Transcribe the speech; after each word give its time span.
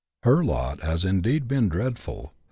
Her 0.23 0.43
lot 0.43 0.81
has 0.81 1.05
indeed 1.05 1.47
been 1.47 1.69
dreadful. 1.69 2.33